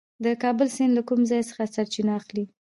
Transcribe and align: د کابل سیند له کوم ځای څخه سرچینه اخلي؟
د 0.25 0.25
کابل 0.43 0.67
سیند 0.75 0.93
له 0.97 1.03
کوم 1.09 1.19
ځای 1.31 1.41
څخه 1.49 1.63
سرچینه 1.75 2.11
اخلي؟ 2.19 2.45